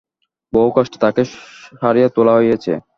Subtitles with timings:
[0.53, 1.21] বহু কষ্টে তাকে
[1.79, 2.71] সারিয়ে তোলা হয়েছে।